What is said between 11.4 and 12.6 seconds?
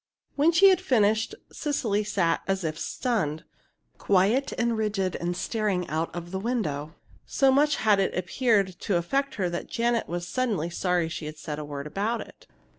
a word about it.